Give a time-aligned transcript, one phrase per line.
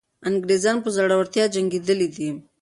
[0.27, 2.29] انګریزان په زړورتیا جنګېدلي دي.